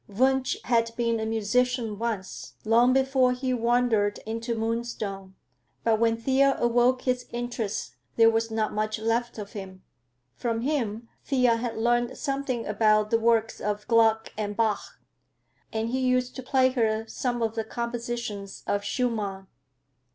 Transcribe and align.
Wunsch 0.07 0.57
had 0.63 0.89
been 0.97 1.19
a 1.19 1.27
musician 1.27 1.99
once, 1.99 2.55
long 2.65 2.91
before 2.91 3.33
he 3.33 3.53
wandered 3.53 4.17
into 4.25 4.55
Moonstone, 4.57 5.35
but 5.83 5.99
when 5.99 6.17
Thea 6.17 6.55
awoke 6.57 7.03
his 7.03 7.27
interest 7.29 7.97
there 8.15 8.31
was 8.31 8.49
not 8.49 8.73
much 8.73 8.97
left 8.97 9.37
of 9.37 9.51
him. 9.53 9.83
From 10.33 10.61
him 10.61 11.07
Thea 11.25 11.57
had 11.57 11.77
learned 11.77 12.17
something 12.17 12.65
about 12.65 13.11
the 13.11 13.19
works 13.19 13.59
of 13.61 13.87
Gluck 13.87 14.33
and 14.39 14.57
Bach, 14.57 14.99
and 15.71 15.89
he 15.89 15.99
used 15.99 16.35
to 16.35 16.41
play 16.41 16.69
her 16.71 17.05
some 17.07 17.43
of 17.43 17.53
the 17.53 17.63
compositions 17.63 18.63
of 18.65 18.83
Schumann. 18.83 19.45